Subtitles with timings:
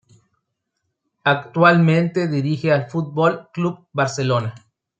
[1.25, 4.55] Actualmente dirige al Fútbol Club Barcelona.